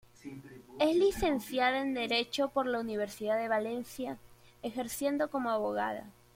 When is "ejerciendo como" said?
4.63-5.51